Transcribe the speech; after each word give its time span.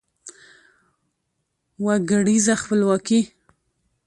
وګړیزه 1.85 2.55
خپلواکي 2.61 3.19